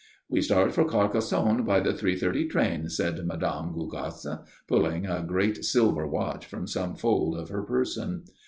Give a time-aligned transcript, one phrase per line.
[0.27, 3.71] "We start for Carcassonne by the three thirty train," said Mme.
[3.75, 8.23] Gougasse, pulling a great silver watch from some fold of her person.